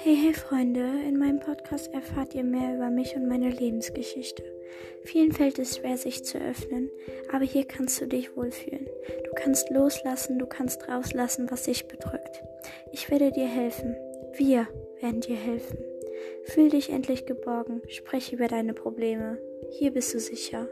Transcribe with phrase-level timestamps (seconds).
[0.00, 4.44] Hey, hey Freunde, in meinem Podcast erfahrt ihr mehr über mich und meine Lebensgeschichte.
[5.02, 6.88] Vielen fällt es schwer, sich zu öffnen,
[7.32, 8.86] aber hier kannst du dich wohlfühlen.
[9.24, 12.44] Du kannst loslassen, du kannst rauslassen, was dich bedrückt.
[12.92, 13.96] Ich werde dir helfen.
[14.36, 14.68] Wir
[15.00, 15.78] werden dir helfen.
[16.44, 19.38] Fühl dich endlich geborgen, spreche über deine Probleme.
[19.78, 20.68] Hier bist du sicher.